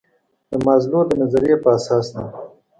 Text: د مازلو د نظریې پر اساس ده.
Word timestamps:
د 0.49 0.51
مازلو 0.65 1.01
د 1.07 1.11
نظریې 1.21 1.55
پر 1.63 1.71
اساس 1.77 2.05
ده. 2.13 2.23